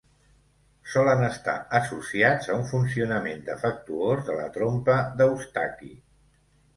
[0.91, 5.91] Solen estar associats a un funcionament defectuós de la trompa d'Eustaqui.